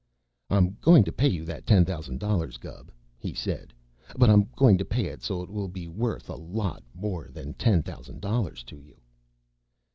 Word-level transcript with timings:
"I'm 0.49 0.77
going 0.81 1.03
to 1.03 1.11
pay 1.11 1.27
you 1.27 1.45
that 1.45 1.67
ten 1.67 1.85
thousand 1.85 2.19
dollars, 2.19 2.57
Gubb," 2.57 2.91
he 3.19 3.35
said, 3.35 3.71
"but 4.17 4.31
I'm 4.31 4.49
going 4.55 4.79
to 4.79 4.83
pay 4.83 5.05
it 5.05 5.21
so 5.21 5.43
it 5.43 5.49
will 5.51 5.67
be 5.67 5.87
worth 5.87 6.27
a 6.27 6.35
lot 6.35 6.81
more 6.95 7.27
than 7.31 7.53
ten 7.53 7.83
thousand 7.83 8.19
dollars 8.19 8.63
to 8.63 8.77
you." 8.81 8.99